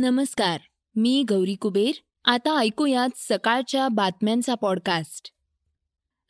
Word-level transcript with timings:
नमस्कार 0.00 0.60
मी 0.96 1.24
गौरी 1.28 1.54
कुबेर. 1.54 1.92
आता 2.24 2.58
ऐकूयात 2.58 3.08
सकाळच्या 3.16 3.88
बातम्यांचा 3.88 4.54
पॉडकास्ट 4.54 5.30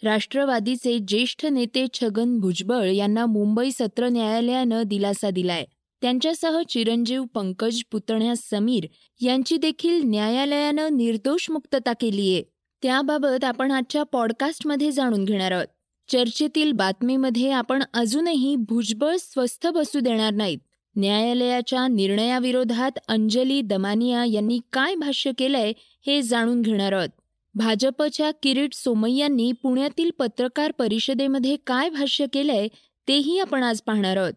राष्ट्रवादीचे 0.05 0.99
ज्येष्ठ 0.99 1.47
नेते 1.47 1.87
छगन 1.95 2.39
भुजबळ 2.39 2.91
यांना 2.91 3.27
मुंबई 3.27 3.71
सत्र 3.71 4.09
न्यायालयानं 4.09 4.83
दिलासा 4.87 5.31
दिलाय. 5.31 5.65
त्यांच्यासह 6.03 6.63
चिरंजीव 6.69 7.25
पंकज 7.25 7.83
पुतण्या 7.93 8.35
समीर 8.37 8.87
यांची 9.21 9.57
देखील 9.57 10.03
न्यायालयानं 10.05 10.97
निर्दोष 10.97 11.51
मुक्तता 11.51 11.93
केलीये. 11.93 12.43
त्याबाबत 12.83 13.45
आपण 13.45 13.71
आजच्या 13.71 14.03
पॉडकास्टमध्ये 14.03 14.93
जाणून 14.93 15.25
घेणार 15.25 15.53
आहोत. 15.53 15.67
चर्चेतील 16.09 16.73
बातमीमध्ये 16.73 17.51
आपण 17.51 17.83
अजूनही 17.95 18.57
भुजबळ 18.57 19.17
स्वस्थ 19.17 19.67
बसू 19.67 20.01
देणार 20.01 20.33
नाहीत. 20.33 20.59
न्यायालयाच्या 20.97 21.89
निर्णयाविरोधात 21.89 22.99
अंजली 23.09 23.61
दमानिया 23.61 24.25
यांनी 24.25 24.61
काय 24.73 24.95
भाष्य 24.95 25.31
केलंय 25.39 25.73
हे 26.07 26.23
जाणून 26.23 26.63
घेणार 26.63 26.93
आहोत. 26.93 27.09
भाजपच्या 27.55 28.31
किरीट 28.43 28.75
सोमय्यांनी 28.75 29.53
पुण्यातील 29.53 30.11
पत्रकार 30.19 30.73
परिषदेमध्ये 30.73 31.57
काय 31.57 31.91
भाष्य 31.91 32.27
केलंय 32.33 32.69
तेही 33.09 33.39
आपण 33.39 33.63
आज 33.63 33.81
पाहणार 33.81 34.17
आहोत. 34.17 34.33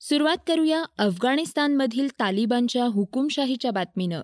सुरुवात 0.00 0.36
करूया 0.46 0.84
अफगाणिस्तानमधील 0.98 2.08
तालिबानच्या 2.08 2.84
हुकुमशाहीच्या 2.84 3.70
बातमीनं. 3.70 4.20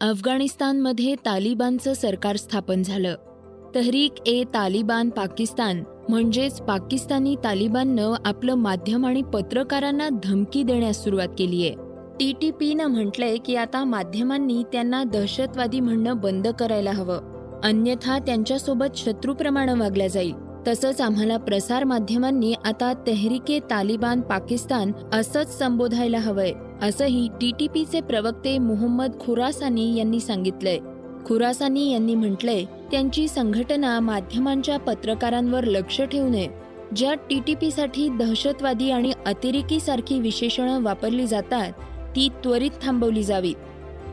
अफगाणिस्तानमध्ये 0.00 1.14
तालिबानचं 1.14 1.94
सरकार 1.94 2.36
स्थापन 2.36 2.82
झालं. 2.82 3.35
तहरीक 3.74 4.28
ए 4.28 4.44
तालिबान 4.44 5.10
पाकिस्तान 5.10 5.82
म्हणजेच 6.08 6.60
पाकिस्तानी 6.60 7.36
तालिबाननं 7.44 8.14
आपलं 8.24 8.54
माध्यम 8.54 9.06
आणि 9.06 9.22
पत्रकारांना 9.22 10.08
धमकी 10.24 10.62
देण्यास 10.62 11.04
सुरुवात 11.04 11.28
केली 11.38 11.66
आहे. 11.66 11.74
टी 12.20 12.32
टी 12.40 12.50
पीनं 12.50 12.86
म्हटलंय 12.86 13.36
की 13.36 13.56
आता 13.56 13.84
माध्यमांनी 13.84 14.62
त्यांना 14.72 15.04
दहशतवादी 15.04 15.80
म्हणणं 15.80 16.16
बंद 16.16 16.48
करायला 16.48 16.90
हवं. 16.90 17.18
अन्यथा 17.64 18.18
त्यांच्यासोबत 18.18 18.96
शत्रूप्रमाणे 18.96 19.72
वागल्या 19.72 20.06
जाईल. 20.06 20.34
तसंच 20.68 21.00
आम्हाला 21.00 21.36
प्रसार 21.36 21.84
माध्यमांनी 21.84 22.54
आता 22.64 22.92
तेहरिके 23.06 23.58
तालिबान 23.58 24.20
पाकिस्तान 24.20 24.92
असंच 25.12 25.58
संबोधायला 25.58 26.18
हवंय 26.18 26.52
असंही 26.82 27.28
टी 27.40 27.52
टी 27.60 27.68
पीचे 27.68 28.00
प्रवक्ते 28.00 28.58
मोहम्मद 28.58 29.12
खुरासानी 29.20 29.96
यांनी 29.96 30.20
सांगितलंय. 30.20 30.78
खुरासानी 31.26 31.92
यांनी 31.92 32.14
म्हटलंय 32.14 32.64
त्यांची 32.90 33.28
संघटना 33.28 34.00
माध्यमांच्या 34.00 34.78
पत्रकारांवर 34.78 35.64
लक्ष 35.64 36.00
ठेवू 36.02 36.28
नये 36.28 36.48
ज्या 36.96 37.14
पीसाठी 37.54 38.08
दहशतवादी 38.08 38.90
आणि 38.90 39.12
अतिरेकी 39.26 39.80
सारखी 39.80 40.20
विशेषणं 40.20 40.82
वापरली 40.82 41.26
जातात 41.26 41.72
ती 42.16 42.28
त्वरित 42.44 42.70
थांबवली 42.82 43.22
जावीत. 43.22 43.54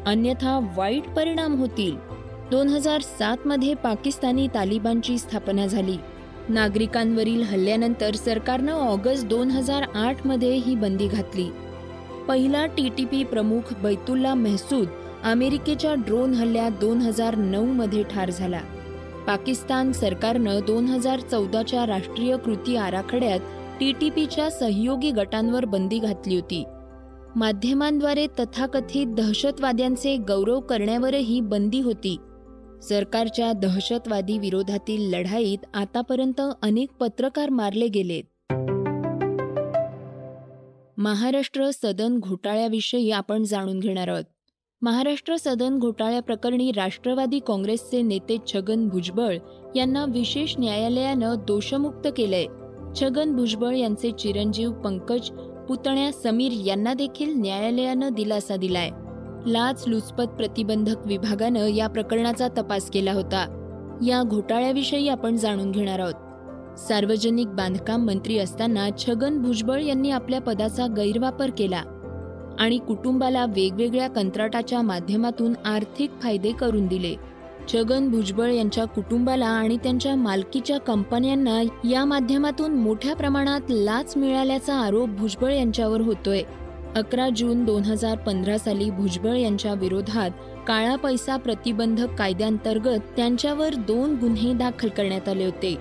अन्यथा 0.06 0.74
वाईट 0.78 1.10
परिणाम 1.10 1.56
होतील. 1.56 1.96
दोन 2.52 2.68
हजार 2.68 3.02
सात 3.02 3.38
मध्ये 3.46 3.74
पाकिस्तानी 3.74 4.48
तालिबानची 4.48 5.18
स्थापना 5.18 5.66
झाली. 5.66 5.98
नागरिकांवरील 6.50 7.44
हल्ल्यानंतर 7.44 8.16
सरकारनं 8.16 8.74
ऑगस्ट 8.74 9.28
दोन 9.28 9.50
हजार 9.50 9.82
आठमध्ये 9.96 10.56
ही 10.56 10.76
बंदी 10.76 11.08
घातली. 11.08 11.50
पहिला 12.28 12.66
टी 12.66 12.90
टी 12.98 13.06
पी 13.06 13.24
प्रमुख 13.24 13.74
बैतुल्ला 13.84 14.34
मेहसूद 14.34 14.88
अमेरिकेच्या 15.24 15.94
ड्रोन 15.94 16.34
हल्ल्यात 16.34 16.72
दोन 16.72 16.98
हजार 16.98 17.36
नऊ 17.36 17.66
मध्ये 17.66 18.04
ठार 18.04 18.30
झाला. 18.30 18.62
पाकिस्तान 19.28 19.92
सरकारनं 19.92 20.60
दोन 20.68 20.86
हजार 20.86 21.20
चौदाच्या 21.20 21.86
राष्ट्रीय 21.86 22.38
कृती 22.38 22.76
आराखड्यात 22.76 23.40
टीटीपीच्या 23.80 24.52
सहयोगी 24.52 25.12
गटांवर 25.12 25.66
बंदी 25.66 26.00
घातली 26.00 26.36
होती. 26.36 26.64
माध्यमांद्वारे 27.36 28.28
तथाकथित 28.40 29.08
दहशतवाद्यांचे 29.08 30.18
गौरव 30.18 30.60
करण्यावरही 30.60 31.42
बंदी 31.42 31.80
होती. 31.80 32.18
सरकारच्या 32.84 33.54
दहशतवादी 33.54 34.38
विरोधातील 34.38 35.14
लढाईत 35.14 35.66
आतापर्यंत 35.74 36.42
अनेक 36.62 36.90
पत्रकार 37.00 37.50
मारले 37.50 37.88
गेलेत. 37.88 38.24
महाराष्ट्र 40.98 41.70
सदन 41.72 42.20
घोटाळ्याविषयी 42.20 43.12
आपण 43.12 43.44
जाणून 43.44 43.80
घेणार 43.80 44.08
आहोत. 44.08 44.24
महाराष्ट्र 44.84 45.36
सदन 45.36 45.80
घोटाळ्याप्रकरणी 45.80 46.72
राष्ट्रवादी 46.72 47.40
काँग्रेसचे 47.40 48.02
नेते 48.02 48.38
छगन 48.54 48.88
भुजबळ 48.88 49.38
यांना 49.76 50.06
विशेष 50.06 50.56
न्यायालयानं 50.60 51.36
दोषमुक्त 51.48 52.08
केलंय. 52.18 52.46
छगन 53.02 53.36
भुजबळ 53.36 53.76
यांचे 53.76 54.12
चिरंजीव 54.12 54.72
पंकज 54.72 55.30
पुतण्या 55.68 56.12
समीर 56.12 56.52
यांना 56.52 56.94
देखील 56.94 57.34
न्यायालयानं 57.36 58.14
दिलासा 58.14 58.56
दिलाय. 58.56 58.90
लाच 59.46 59.84
लुचपत 59.88 60.24
प्रतिबंधक 60.24 61.08
विभागानं 61.08 61.68
या 61.68 61.88
प्रकरणाचा 61.88 62.48
तपास 62.48 62.90
केला 62.90 63.14
होता. 63.14 63.46
या 64.06 64.24
घोटाळ्याविषयी 64.24 65.08
आपण 65.08 65.36
जाणून 65.36 65.72
घेणार 65.72 66.00
आहोत. 66.00 66.80
सार्वजनिक 66.80 67.48
बांधकाम 67.48 68.06
मंत्री 68.06 68.38
असताना 68.38 68.90
छगन 68.98 69.42
भुजबळ 69.42 69.82
यांनी 69.82 70.12
आपल्या 70.12 70.42
पदाचा 70.42 70.88
गैरवापर 70.88 71.50
केला. 71.58 71.84
आणि 72.60 72.78
कुटुंबाला 72.78 73.46
वेगवेगळ्या 73.46 74.10
कंत्राटाच्या 74.10 74.82
माध्यमातून 74.82 75.54
आर्थिक 75.66 76.12
फायदे 76.24 76.52
करून 76.52 76.88
दिले. 76.88 77.16
छगन 77.74 78.10
भुजबळ 78.10 78.52
यांच्या 78.52 78.86
कुटुंबाला 78.86 79.46
आणि 79.46 79.78
त्यांच्या 79.78 80.16
मालकीच्या 80.16 80.78
कंपन्यांना 80.78 81.62
या 81.90 82.06
माध्यमातून 82.06 82.72
मोठ्या 82.72 83.16
प्रमाणात 83.16 83.62
लाच 83.70 84.18
मिळाल्याचा 84.18 84.76
आरोप 84.76 85.10
भुजबळ 85.10 85.52
यांच्यावर 85.52 86.02
होतोय. 86.02 86.42
अकरा 86.96 87.30
जून 87.30 87.64
दोन 87.66 87.84
हजार 87.84 88.18
पंधरा 88.18 88.58
साली 88.58 88.90
भुजबळ 88.90 89.36
यांच्या 89.36 89.74
विरोधात 89.74 90.32
काळा 90.68 90.96
पैसा 90.96 91.38
प्रतिबंधक 91.38 92.16
कायद्यांतर्गत 92.16 93.00
त्यांच्यावर 93.16 93.76
दोन 93.76 94.16
गुन्हे 94.16 94.54
दाखल 94.54 94.88
करण्यात 94.88 95.30
आले 95.30 95.46
होते. 95.46 95.76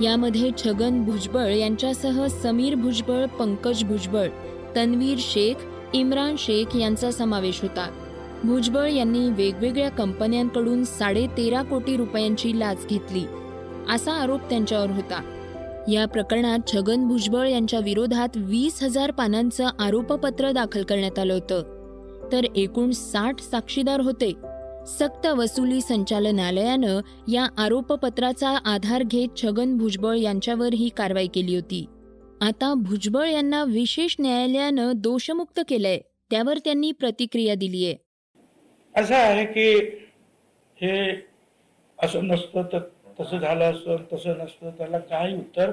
यामध्ये 0.00 0.50
छगन 0.58 1.04
भुजबळ 1.04 1.52
यांच्यासह 1.52 2.26
समीर 2.26 2.74
भुजबळ 2.74 3.26
पंकज 3.26 3.84
भुजबळ 3.84 4.28
तन्वीर 4.76 5.18
शेख 5.20 5.54
इम्रान 5.94 6.34
शेख 6.38 6.76
यांचा 6.76 7.10
समावेश 7.10 7.62
होता. 7.62 7.90
भुजबळ 8.44 8.90
यांनी 8.90 9.30
वेगवेगळ्या 9.30 9.90
कंपन्यांकडून 9.90 10.84
साडेतेरा 10.84 11.62
कोटी 11.62 11.96
रुपयांची 11.96 12.58
लाच 12.58 12.86
घेतली. 12.90 13.24
असा 13.90 14.12
आरोप 14.12 14.40
त्यांच्यावर 14.40 14.90
होता. 14.90 15.22
या 15.92 16.06
प्रकरणात 16.06 16.58
छगन 16.72 17.08
भुजबळ 17.08 17.48
यांच्या 17.48 17.80
विरोधात 17.80 18.28
वीस 18.36 18.82
हजार 18.82 19.10
पानांचं 19.10 19.68
आरोपपत्र 19.78 20.50
दाखल 20.50 20.82
करण्यात 20.82 21.18
आलं 21.18 21.34
होतं. 21.34 21.62
तर 22.32 22.44
एकूण 22.56 22.90
साठ 22.90 23.40
साक्षीदार 23.40 24.00
होते. 24.00 24.32
सक्त 24.98 25.26
वसुली 25.26 25.80
संचालनालयानं 25.80 27.00
या 27.28 27.46
आरोपपत्राचा 27.58 28.48
आधार 28.64 29.02
घेत 29.02 29.28
छगन 29.42 29.76
भुजबळ 29.76 30.16
यांच्यावर 30.16 30.74
ही 30.74 30.88
कारवाई 30.88 31.26
केली 31.26 31.54
होती. 31.54 31.86
आता 32.44 32.72
भुजबळ 32.76 33.26
यांना 33.28 33.62
विशेष 33.64 34.16
न्यायालयानं 34.20 34.92
दोषमुक्त 34.96 35.60
केलंय. 35.68 35.98
त्यावर 36.30 36.58
त्यांनी 36.58 36.90
प्रतिक्रिया 36.92 37.54
दिलीय 37.54 37.94
असं 38.94 39.14
आहे 39.14 39.44
की 39.44 39.70
हे 40.78 41.22
असं 41.98 42.26
नसतं 42.26 42.62
तर 42.72 42.78
तसं 43.20 43.38
झालं 43.38 43.64
असतं 43.64 43.96
तसं 44.12 44.38
नसतं 44.38 44.70
त्याला 44.70 44.98
काही 44.98 45.34
उत्तर 45.34 45.70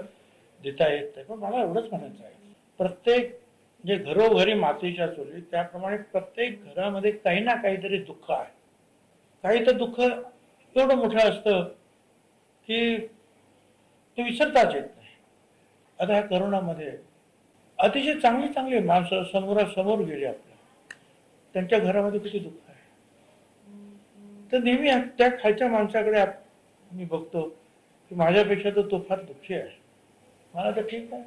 देता 0.63 0.93
येत 0.93 1.09
नाही. 1.15 1.25
पण 1.27 1.39
मला 1.39 1.61
एवढंच 1.61 1.89
म्हणायचं 1.91 2.23
आहे. 2.23 2.33
प्रत्येक 2.77 3.39
जे 3.83 3.95
घरोघरी 3.95 4.53
मातीच्या 4.53 5.07
चोरी 5.07 5.41
त्याप्रमाणे 5.41 5.97
प्रत्येक 5.97 6.63
घरामध्ये 6.65 7.11
काही 7.11 7.39
ना 7.39 7.55
काहीतरी 7.55 7.97
दुःख 7.97 8.31
आहे. 8.31 8.51
काही 9.43 9.65
तर 9.65 9.71
दुःख 9.71 9.99
एवढं 9.99 10.95
मोठं 10.95 11.17
असतं 11.17 11.63
की 12.67 12.97
ते 14.17 14.23
विसरताच 14.23 14.75
येत 14.75 14.83
नाही. 14.83 15.00
आता 16.01 16.13
ह्या 16.13 16.21
करोनामध्ये 16.21 16.91
अतिशय 17.79 18.19
चांगली 18.19 18.47
चांगली 18.53 18.79
माणसं 18.79 19.23
समोरासमोर 19.31 19.99
गेली 19.99 20.25
आपल्या. 20.25 20.55
त्यांच्या 21.55 21.79
घरामध्ये 21.79 22.19
किती 22.19 22.39
दुःख 22.39 22.69
आहे. 22.69 22.79
तर 24.51 24.63
नेहमी 24.63 24.89
त्या 25.17 25.29
खालच्या 25.43 25.67
माणसाकडे 25.69 26.23
मी 26.91 27.05
बघतो 27.05 27.41
की 28.11 28.15
माझ्यापेक्षा 28.15 28.69
तर 28.69 28.89
तो 28.91 28.99
फार 29.09 29.21
दुःखी 29.21 29.53
आहे. 29.53 29.69
मला 30.53 30.71
तर 30.75 30.87
ठीक 30.87 31.13
आहे. 31.13 31.23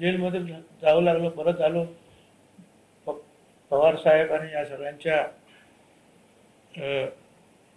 जेलमध्ये 0.00 0.40
जावं 0.82 1.02
लागलं 1.02 1.28
परत 1.30 1.60
आलो. 1.60 1.84
पवार 3.70 3.96
साहेब 3.96 4.32
आणि 4.32 4.52
या 4.52 4.64
सगळ्यांच्या 4.64 5.22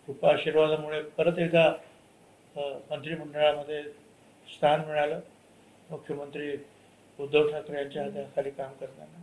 कृपा 0.07 0.31
आशीर्वादामुळे 0.31 1.01
परत 1.17 1.39
एकदा 1.39 1.69
मंत्रिमंडळामध्ये 2.55 3.83
स्थान 4.47 4.81
मिळालं. 4.87 5.19
मुख्यमंत्री 5.93 6.51
उद्धव 7.19 7.47
ठाकरे 7.47 7.77
यांच्या 7.77 8.03
हाताखाली 8.03 8.49
काम 8.49 8.71
करताना. 8.81 9.19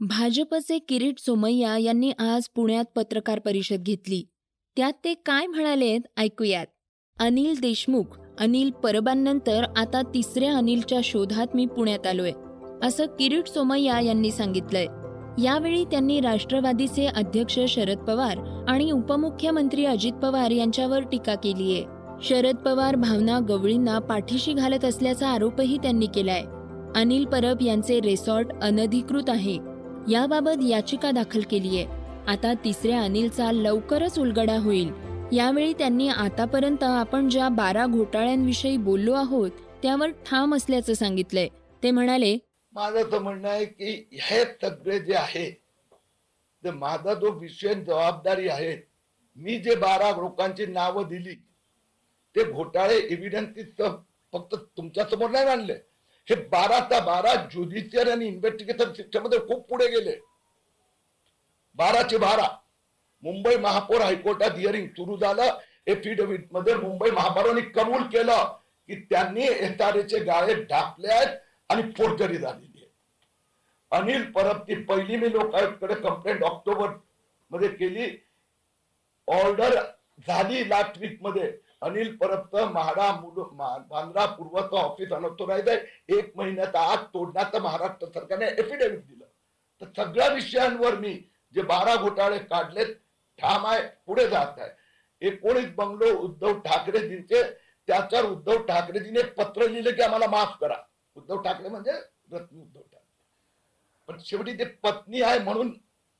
भाजपचे 0.00 0.78
किरीट 0.78 1.18
सोमय्या 1.18 1.78
यांनी 1.78 2.12
आज 2.18 2.48
पुण्यात 2.54 2.84
पत्रकार 2.94 3.38
परिषद 3.38 3.82
घेतली. 3.82 4.22
त्यात 4.76 4.92
ते 5.04 5.14
काय 5.14 5.46
म्हणालेत 5.46 6.00
ऐकूयात. 6.16 6.66
अनिल 7.20 7.60
देशमुख 7.60 8.18
अनिल 8.40 8.70
परबांनंतर 8.70 9.64
आता 9.76 10.02
तिसऱ्या 10.02 10.56
अनिलच्या 10.56 11.00
शोधात 11.04 11.46
मी 11.54 11.66
पुण्यात 11.66 12.06
आलोय 12.06 12.32
असं 12.82 13.06
किरीट 13.06 13.46
सोमय्या 13.46 14.00
यांनी 14.00 14.30
सांगितलंय. 14.30 14.86
यावेळी 15.44 15.84
त्यांनी 15.84 16.20
राष्ट्रवादीचे 16.20 17.06
अध्यक्ष 17.06 17.58
शरद 17.68 17.98
पवार 17.98 18.64
आणि 18.68 18.90
उपमुख्यमंत्री 18.90 19.84
अजित 19.84 20.12
पवार 20.12 20.50
यांच्यावर 20.50 21.02
टीका 21.02 21.34
केली 21.34 21.72
आहे 21.72 22.01
शरद 22.24 22.56
पवार 22.56 22.96
भावना 22.96 23.38
गवळींना 23.48 23.98
पाठीशी 23.98 24.52
घालत 24.52 24.84
असल्याचा 24.84 25.28
आरोपही 25.28 25.76
त्यांनी 25.78 26.06
केलाय. 26.06 26.42
अनिल 26.96 27.24
परब 27.24 27.62
यांचे 27.62 27.98
रेसॉर्ट 28.00 28.52
अनधिकृत 28.62 29.30
आहे. 29.30 29.54
याबाबत 30.08 30.62
याचिका 30.62 31.10
दाखल 31.10 31.40
केली 31.50 31.76
आहे 31.78 32.00
आता 32.28 32.52
तिसऱ्या 32.64 33.00
अनिलचा 33.02 33.50
लवकरच 33.52 34.18
उलगडा 34.18 34.58
होईल. 34.58 34.92
यावेळी 35.32 35.72
त्यांनी 35.72 36.08
आतापर्यंत 36.08 36.84
आपण 36.84 37.28
ज्या 37.28 37.48
बारा 37.48 37.86
घोटाळ्यांविषयी 37.86 38.76
बोललो 38.76 39.12
आहोत 39.12 39.50
त्यावर 39.82 40.10
ठाम 40.26 40.54
असल्याचं 40.54 40.94
सांगितलंय. 40.94 41.48
ते 41.82 41.90
म्हणाले 41.90 42.36
माझं 42.72 43.12
तर 43.12 43.18
म्हणणं 43.18 43.48
आहे 43.48 43.64
की 43.64 44.18
हे 44.22 44.44
सगळे 44.62 44.98
जे 44.98 45.14
आहे 45.14 45.50
ते 46.64 46.70
माझा 46.70 47.14
जो 47.14 47.38
विषय 47.38 47.74
जबाबदारी 47.74 48.48
आहे 48.48 48.76
मी 49.36 49.58
जे 49.58 49.74
बारा 49.76 50.10
लोकांची 50.10 50.66
नावं 50.66 51.08
दिली 51.08 51.34
ते 52.36 52.44
घोटाळे 52.44 52.98
एव्हिडन्स 53.10 53.80
फक्त 54.32 54.54
तुमच्यासमोर 54.76 55.30
नाही 55.30 55.44
मांडले 55.44 55.74
हे 56.28 56.34
बारा 56.48 56.78
त्या 56.88 57.00
बारा 57.00 57.34
ज्युडिशियल 57.52 58.10
आणि 58.10 58.26
इन्व्हेस्टिगेशन 58.26 58.92
सिस्टममध्ये 58.92 59.38
खूप 59.38 59.68
पुढे 59.68 59.86
गेले. 59.90 60.14
बाराचे 61.76 62.18
बारा. 62.18 62.48
मुंबई 63.22 63.56
महापौर 63.56 64.00
हायकोर्टात 64.00 64.56
हिअरिंग 64.56 64.86
सुरू 64.88 65.16
झालं. 65.16 65.58
एफिडेव्हिटमध्ये 65.86 66.74
मुंबई 66.74 67.10
महापौरांनी 67.10 67.60
कबूल 67.74 68.02
केलं 68.12 68.44
की 68.88 68.94
त्यांनी 69.10 69.42
एसआरएचे 69.42 70.18
गाळे 70.24 70.54
ढाकले 70.62 71.12
आहेत 71.12 71.36
आणि 71.70 71.82
फोडकरी 71.98 72.36
झालेली 72.36 72.82
आहे. 72.82 72.90
अनिल 73.92 74.30
परब 74.32 74.62
ती 74.68 74.74
पहिली 74.84 75.16
मी 75.16 75.32
लोकांकडे 75.32 75.94
कंप्लेंट 75.94 76.42
ऑक्टोबरमध्ये 76.42 77.68
केली. 77.68 78.08
ऑर्डर 79.28 79.74
झाली 80.26 80.68
लास्ट 80.68 80.98
वीकमध्ये. 80.98 81.52
अनिल 81.82 82.14
परबचं 82.16 82.70
म्हाडा 82.72 83.10
बांद्रा 83.88 84.24
पूर्वचं 84.26 84.76
ऑफिस 84.76 85.12
अनऑथोराइज 85.12 85.68
आहे 85.68 86.16
एक 86.18 86.36
महिन्याचा 86.36 86.80
आत 86.92 87.04
तोडण्याचं 87.14 87.62
महाराष्ट्र 87.62 88.06
सरकारने 88.06 88.46
एफिडेव्हिट 88.46 89.06
दिलं. 89.06 89.24
तर 89.80 89.86
सगळ्या 89.96 90.28
विषयांवर 90.34 90.94
मी 90.98 91.12
जे 91.54 91.62
बारा 91.62 91.94
घोटाळे 91.96 92.38
काढलेत 92.40 92.94
ठाम 93.38 93.66
आहे 93.66 93.82
पुढे 94.06 94.28
जात 94.28 94.58
आहे. 94.58 94.70
एकोणीस 95.22 95.68
बंगलो 95.74 96.12
उद्धव 96.18 96.58
ठाकरेजींचे 96.60 97.42
त्याच्यावर 97.88 98.28
उद्धव 98.30 98.62
ठाकरेजीने 98.66 99.22
पत्र 99.32 99.68
लिहिले 99.68 99.92
की 99.92 100.02
आम्हाला 100.02 100.26
माफ 100.30 100.56
करा. 100.60 100.76
उद्धव 101.16 101.42
ठाकरे 101.42 101.68
म्हणजे 101.68 101.92
रत्न 101.92 102.60
उद्धव 102.60 102.80
ठाकरे. 102.80 103.10
पण 104.08 104.18
शेवटी 104.24 104.52
ते 104.58 104.64
पत्नी 104.84 105.22
आहे 105.22 105.38
म्हणून 105.38 105.72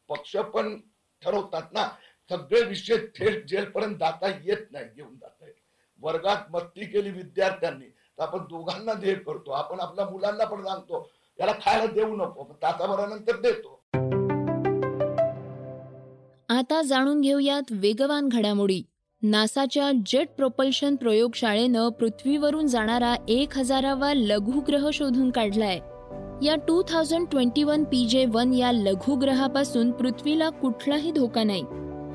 पक्ष 0.09 0.37
पण 0.55 0.79
ठरवतात 1.23 1.73
ना. 1.73 1.89
सगळे 2.33 2.63
विषय 2.63 2.97
थेट 2.97 3.47
जेलपर्यंत 3.47 3.97
जाता 3.97 4.29
येत 4.45 4.71
नाही 4.71 4.85
घेऊन 4.97 5.15
जाता 5.15 5.47
येत 5.47 5.55
वर्गात 6.01 6.51
मस्ती 6.51 6.85
केली 6.85 7.11
विद्यार्थ्यांनी 7.11 7.87
तर 7.87 8.23
आपण 8.23 8.39
दोघांना 8.39 8.95
देह 8.95 9.15
करतो 9.27 9.51
आपण 9.51 9.81
आपल्या 9.81 10.05
मुलांना 10.05 10.45
पण 10.45 10.65
सांगतो 10.65 11.09
याला 11.41 11.53
खायला 11.53 11.87
देऊ 11.87 12.17
नको 12.17 12.45
तासाभरानंतर 12.63 13.41
देतो. 13.41 13.79
आता 16.49 16.81
जाणून 16.83 17.21
घेऊयात 17.21 17.63
वेगवान 17.71 18.29
घडामोडी. 18.29 18.83
नासाच्या 19.23 19.91
जेट 20.07 20.29
प्रोपल्शन 20.29 20.97
प्रयोगशाळेनं 20.97 21.89
पृथ्वीवरून 21.89 22.67
जाणारा 22.67 23.15
एक 23.29 23.57
हजारावा 23.57 24.13
लघुग्रह 24.15 24.89
शोधून 24.93 25.31
काढलाय. 25.31 25.77
या 26.47 26.55
two 26.69 26.83
thousand 26.83 27.27
twenty 27.31 27.65
one 27.65 27.85
P 27.85 28.07
J 28.07 28.25
one 28.27 28.53
या 28.55 28.73
लघुग्रहापासून 28.73 29.91
पृथ्वीला 29.91 30.51
कुठलाही 30.51 31.13
धोका 31.13 31.43
नाही. 31.45 31.63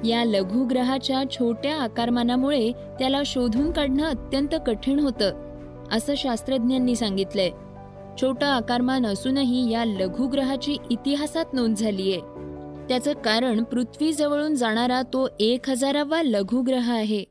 या 0.05 0.25
लघुग्रहाच्या 0.25 1.23
छोट्या 1.31 1.75
आकारमानामुळे 1.75 2.71
त्याला 2.71 3.21
शोधून 3.25 3.71
काढणं 3.71 4.03
अत्यंत 4.03 4.55
कठीण 4.67 4.99
होतं 4.99 5.47
असं 5.91 6.13
शास्त्रज्ञांनी 6.17 6.95
सांगितलंय. 6.95 7.49
छोटं 8.21 8.45
आकारमान 8.45 9.05
असूनही 9.05 9.71
या 9.71 9.85
लघुग्रहाची 9.85 10.77
इतिहासात 10.89 11.45
नोंद 11.53 11.75
झालीय. 11.75 12.19
त्याचं 12.89 13.13
कारण 13.13 13.63
पृथ्वीजवळून 13.63 14.55
जाणारा 14.55 15.01
तो 15.01 15.27
एक 15.39 15.69
हजारावा 15.69 16.23
लघुग्रह 16.23 16.91
आहे. 16.91 17.23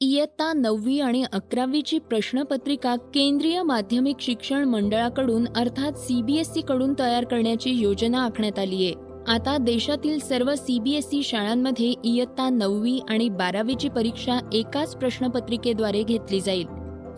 इयत्ता 0.00 0.52
नववी 0.52 1.00
आणि 1.00 1.24
अकरावीची 1.32 1.98
प्रश्नपत्रिका 1.98 2.96
केंद्रीय 2.96 3.62
माध्यमिक 3.62 4.16
शिक्षण 4.20 4.64
मंडळाकडून 4.64 5.46
अर्थात 5.56 5.92
सीबीएसई 5.92 6.60
कडून 6.60 6.94
तयार 6.98 7.24
करण्याची 7.24 7.70
योजना 7.70 8.24
आखण्यात 8.24 8.58
आली 8.58 8.84
आहे 8.84 9.09
आता 9.28 9.56
देशातील 9.58 10.18
सर्व 10.18 10.54
सीबीएसई 10.54 11.22
शाळांमध्ये 11.22 11.94
इयत्ता 12.04 12.48
नववी 12.48 13.00
आणि 13.08 13.28
बारावीची 13.28 13.88
परीक्षा 13.88 14.38
एकाच 14.52 14.96
प्रश्नपत्रिकेद्वारे 14.96 16.02
घेतली 16.02 16.40
जाईल. 16.40 16.66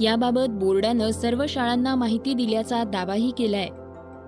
याबाबत 0.00 0.50
बोर्डानं 0.50 1.10
सर्व 1.10 1.44
शाळांना 1.48 1.94
माहिती 1.94 2.34
दिल्याचा 2.34 2.84
दावाही 2.84 3.30
केलाय. 3.38 3.68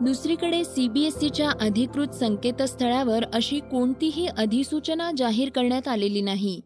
दुसरीकडे 0.00 0.65
सीबीएसईच्या 0.65 1.50
अधिकृत 1.61 2.09
संकेतस्थळावर 2.09 3.25
अशी 3.35 3.59
कोणतीही 3.59 4.26
अधिसूचना 4.26 5.11
जाहीर 5.17 5.49
करण्यात 5.49 5.88
आलेली 5.88 6.21
नाही. 6.21 6.61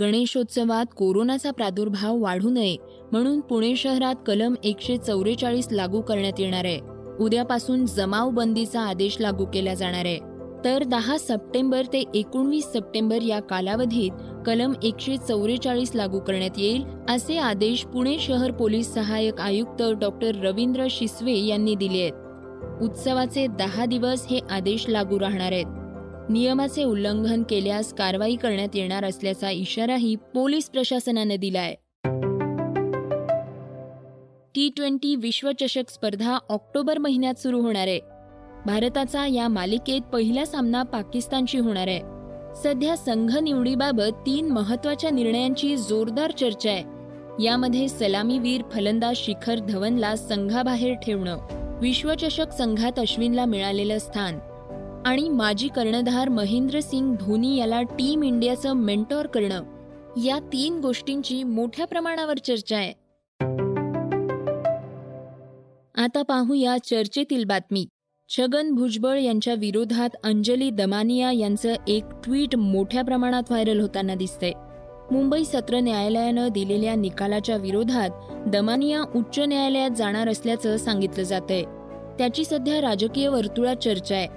गणेशोत्सवात 0.00 0.86
कोरोनाचा 0.96 1.50
प्रादुर्भाव 1.50 2.18
वाढू 2.18 2.50
नये 2.50 2.76
म्हणून 3.12 3.40
पुणे 3.40 3.76
शहरात 3.76 4.14
कलम 4.26 4.54
एकशे 4.64 4.96
चौवेचाळीस 4.96 5.68
लागू 5.72 6.00
करण्यात 6.00 6.40
येणार 6.40 6.64
आहे. 6.64 6.97
उद्यापासून 7.20 7.86
जमावबंदीचा 7.86 8.80
आदेश 8.80 9.16
लागू 9.20 9.44
केला 9.44 9.74
जाणार 9.74 10.04
आहे. 10.04 10.18
तर 10.64 10.84
दहा 10.84 11.18
सप्टेंबर 11.18 11.82
ते 11.92 12.04
एकोणवीस 12.14 12.64
सप्टेंबर 12.64 13.22
या 13.22 13.40
कालावधीत 13.40 14.10
कलम 14.46 14.72
एकशे 14.82 15.16
चौवेचाळीस 15.16 15.94
लागू 15.94 16.18
करण्यात 16.18 16.58
येईल 16.58 16.84
असे 17.08 17.36
आदेश 17.38 17.84
पुणे 17.84 18.18
शहर 18.18 18.50
पोलीस 18.50 18.94
सहाय्यक 18.94 19.40
आयुक्त 19.40 19.82
डॉक्टर 20.00 20.34
रवींद्र 20.34 20.86
शिसवे 20.90 21.34
यांनी 21.34 21.74
दिले 21.74 22.02
आहेत. 22.02 22.12
उत्सवाचे 22.82 23.46
दहा 23.46 23.86
दिवस 23.86 24.26
हे 24.26 24.40
आदेश 24.50 24.88
लागू 24.88 25.20
राहणार 25.20 25.52
आहेत. 25.52 26.30
नियमाचे 26.30 26.84
उल्लंघन 26.84 27.42
केल्यास 27.42 27.94
कारवाई 27.94 28.36
करण्यात 28.36 28.76
येणार 28.76 29.04
असल्याचा 29.04 29.50
इशाराही 29.50 30.16
पोलीस 30.34 30.70
प्रशासनानं 30.70 31.36
दिला 31.36 31.58
आहे 31.58 31.74
टी 34.58 34.68
ट्वेंटी 34.76 35.16
विश्वचषक 35.16 35.90
स्पर्धा 35.90 36.38
ऑक्टोबर 36.48 36.98
महिन्यात 36.98 37.34
सुरू 37.34 37.60
होणार 37.60 37.86
आहे. 37.86 38.00
भारताचा 38.66 39.26
या 39.26 39.48
मालिकेत 39.48 40.00
पहिला 40.02 40.44
सामना 40.44 40.82
पाकिस्तानशी 40.82 41.58
होणार 41.58 41.88
आहे. 41.88 42.00
सध्या 42.62 42.96
संघ 42.96 43.38
निवडीबाबत 43.38 44.26
तीन 44.26 44.50
महत्त्वाच्या 44.50 45.10
निर्णयांची 45.10 45.76
जोरदार 45.76 46.30
चर्चा 46.30 46.70
आहे. 46.70 46.84
यामध्ये 47.44 47.88
सलामीवीर 47.88 48.62
फलंदाज 48.72 49.16
शिखर 49.16 49.58
धवनला 49.58 50.16
संघाबाहेर 50.16 50.94
ठेवणं 50.94 51.38
विश्वचषक 51.80 52.52
संघात 52.52 52.98
अश्विनला 52.98 53.44
मिळालेलं 53.44 53.98
स्थान 53.98 54.38
आणि 55.06 55.28
माजी 55.28 55.68
कर्णधार 55.68 56.28
महेंद्र 56.28 56.80
सिंग 56.80 57.14
धोनी 57.14 57.56
याला 57.56 57.82
टीम 57.82 58.22
इंडियाचं 58.22 58.72
मेंटॉर 58.72 59.26
करणं 59.26 59.62
या 60.24 60.38
तीन 60.52 60.80
गोष्टींची 60.80 61.42
मोठ्या 61.42 61.86
प्रमाणावर 61.86 62.38
चर्चा 62.38 62.76
आहे. 62.76 63.07
आता 66.08 66.22
पाहूया 66.22 66.76
चर्चेतील 66.84 67.44
बातमी. 67.44 67.86
छगन 68.28 68.70
भुजबळ 68.70 69.18
यांच्या 69.18 69.54
विरोधात 69.54 70.16
अंजली 70.24 70.70
दमानिया 70.70 71.32
यांचं 71.32 71.74
एक 71.88 72.04
ट्विट 72.24 72.56
मोठ्या 72.56 73.04
प्रमाणात 73.04 73.42
व्हायरल 73.50 73.80
होताना 73.80 74.14
दिसतंय. 74.14 74.52
मुंबई 75.10 75.44
सत्र 75.44 75.80
न्यायालयानं 75.80 76.48
दिलेल्या 76.48 76.94
निकालाच्या 76.94 77.56
विरोधात 77.56 78.10
दमानिया 78.46 79.02
उच्च 79.16 79.38
न्यायालयात 79.38 79.90
जाणार 79.90 80.28
असल्याचं 80.28 80.76
सांगितलं 80.76 81.22
जातंय. 81.22 81.62
त्याची 82.18 82.44
सध्या 82.44 82.80
राजकीय 82.80 83.28
वर्तुळात 83.28 83.76
चर्चा 83.76 84.16
आहे. 84.16 84.28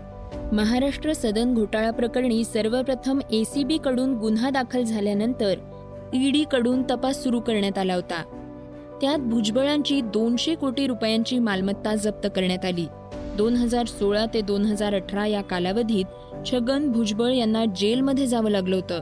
महाराष्ट्र 0.55 1.13
सदन 1.13 1.53
घोटाळा 1.53 1.91
प्रकरणी 1.91 2.43
सर्वप्रथम 2.43 3.19
एसीबी 3.31 3.77
कडून 3.77 4.13
गुन्हा 4.13 4.49
दाखल 4.49 4.83
झाल्यानंतर 4.83 5.53
ईडी 6.13 6.43
कडून 6.51 6.83
तपास 6.83 7.23
सुरू 7.23 7.39
करण्यात 7.39 7.77
आला 7.77 7.95
होता. 7.95 8.37
त्यात 9.01 9.19
भुजबळांची 9.19 10.01
दोनशे 10.01 10.55
कोटी 10.55 10.87
रुपयांची 10.87 11.39
मालमत्ता 11.39 11.95
जप्त 11.95 12.27
करण्यात 12.35 12.65
आली. 12.65 12.85
दोन 13.37 13.53
हजार 13.53 13.85
सोळा 13.85 14.25
ते 14.33 14.41
दोन 14.41 14.65
हजार 14.65 14.93
अठरा 14.93 15.25
या 15.25 15.41
कालावधीत 15.41 16.05
छगन 16.51 16.91
भुजबळ 16.91 17.31
यांना 17.31 17.65
जेलमध्ये 17.65 18.27
जावं 18.27 18.49
लागलं 18.49 18.75
होतं. 18.75 18.99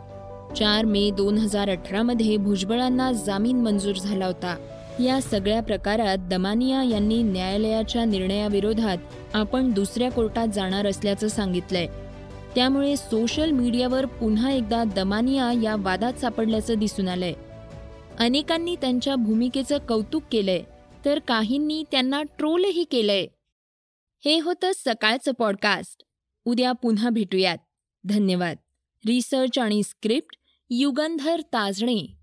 चार 0.56 0.86
मे 0.86 1.12
दोन 1.12 1.38
हजार 1.38 1.70
अठरा 1.70 2.02
मध्ये 2.02 2.38
भुजबळांना 2.38 3.12
जामीन 3.12 3.62
मंजूर 3.62 3.96
झाला 3.96 4.26
होता. 4.26 4.56
या 5.04 5.22
सगळ्या 5.22 5.62
प्रकारात 5.62 6.18
दमानिया 6.18 6.84
यांनी 6.84 7.24
न्यायालयाच्या 7.24 8.06
निर्णयाविरोधात 8.06 8.98
आपण 9.34 9.72
दुसऱ्या 9.72 10.12
कोर्टात 10.12 10.48
जाणार 10.48 10.86
असल्याचं 10.86 11.28
सांगितलंय. 11.28 11.88
त्यामुळे 12.56 12.96
सोशल 12.96 13.52
मीडियावर 13.52 14.06
पुन्हा 14.06 14.52
एकदा 14.52 14.84
दमानिया 14.84 15.52
या 15.64 15.76
वादात 15.80 16.14
सापडल्याचं 16.14 16.74
दिसून 16.74 17.08
आलंय. 17.08 17.34
अनेकांनी 18.20 18.76
त्यांच्या 18.76 19.16
भूमिकेचं 19.16 19.78
कौतुक 19.78 20.24
केलंय 20.32 20.64
तर 21.06 21.20
काहींनी 21.20 21.84
त्यांना 21.92 22.22
ट्रोलही 22.24 22.84
केलंय. 22.84 23.28
हे 24.26 24.40
होतं 24.40 24.72
सकाळचं 24.76 25.32
पॉडकास्ट. 25.32 26.04
उद्या 26.46 26.72
पुन्हा 26.72 27.10
भेटूयात. 27.10 27.58
धन्यवाद. 28.06 28.58
रिसर्च 29.08 29.60
आणि 29.60 29.84
स्क्रिप्ट 29.84 30.36
युगंधर 30.70 31.42
ताजणे. 31.42 32.16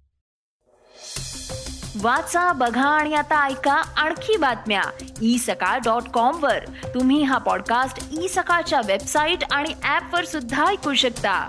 वाचा 2.01 2.53
बघा 2.53 2.89
आणि 2.89 3.15
आता 3.15 3.49
ऐका 3.49 3.73
आणखी 3.73 4.37
बातम्या. 4.37 4.83
ई 5.23 5.39
सकाळ 5.39 5.79
डॉट 5.79 6.03
कॉम 6.03 6.45
वर. 6.45 6.65
तुम्ही 6.95 7.23
हा 7.23 7.39
पॉडकास्ट 7.39 8.19
ई 8.21 8.29
सकाळच्या 8.29 8.81
वेबसाईट 8.87 9.39
आणि 9.51 9.69
ऍप 9.69 10.15
वर 10.15 10.25
सुद्धा 10.25 10.67
ऐकू 10.67 10.95
शकता. 10.95 11.49